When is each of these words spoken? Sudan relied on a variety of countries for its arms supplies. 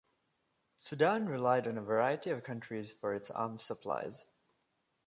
Sudan 0.79 1.27
relied 1.29 1.67
on 1.67 1.77
a 1.77 1.81
variety 1.83 2.31
of 2.31 2.41
countries 2.41 2.91
for 2.91 3.13
its 3.13 3.29
arms 3.29 3.61
supplies. 3.61 4.25